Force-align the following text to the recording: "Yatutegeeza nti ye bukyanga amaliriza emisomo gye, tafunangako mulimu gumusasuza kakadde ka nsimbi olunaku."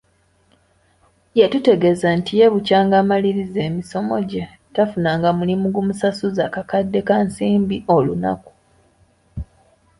"Yatutegeeza 1.39 2.07
nti 2.17 2.31
ye 2.39 2.45
bukyanga 2.53 2.95
amaliriza 3.03 3.59
emisomo 3.69 4.15
gye, 4.29 4.45
tafunangako 4.75 5.35
mulimu 5.39 5.65
gumusasuza 5.75 6.43
kakadde 6.53 6.99
ka 7.07 7.17
nsimbi 7.25 7.77
olunaku." 7.95 8.51